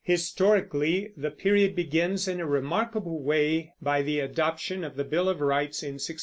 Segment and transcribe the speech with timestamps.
[0.03, 5.39] Historically, the period begins in a remarkable way by the adoption of the Bill of
[5.39, 6.19] Rights in 1689.